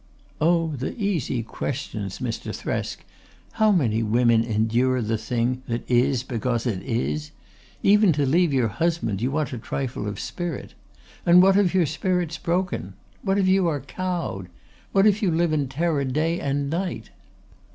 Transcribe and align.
"Oh, 0.41 0.69
the 0.71 0.99
easy 0.99 1.43
questions, 1.43 2.17
Mr. 2.17 2.51
Thresk! 2.55 3.03
How 3.61 3.71
many 3.71 4.01
women 4.01 4.43
endure 4.43 4.99
the 4.99 5.15
thing 5.15 5.61
that 5.67 5.87
is 5.87 6.23
because 6.23 6.65
it 6.65 6.81
is? 6.81 7.29
Even 7.83 8.11
to 8.13 8.25
leave 8.25 8.51
your 8.51 8.67
husband 8.69 9.21
you 9.21 9.29
want 9.29 9.53
a 9.53 9.59
trifle 9.59 10.07
of 10.07 10.19
spirit. 10.19 10.73
And 11.23 11.39
what 11.39 11.55
if 11.55 11.75
your 11.75 11.85
spirit's 11.85 12.39
broken? 12.39 12.95
What 13.21 13.37
if 13.37 13.47
you 13.47 13.67
are 13.67 13.79
cowed? 13.79 14.49
What 14.91 15.05
if 15.05 15.21
you 15.21 15.29
live 15.29 15.53
in 15.53 15.67
terror 15.69 16.03
day 16.03 16.39
and 16.39 16.67
night?" 16.71 17.11